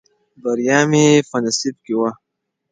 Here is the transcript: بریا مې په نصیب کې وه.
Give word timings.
بریا 0.41 0.79
مې 0.89 1.05
په 1.29 1.37
نصیب 1.43 1.75
کې 1.85 1.93
وه. 1.99 2.09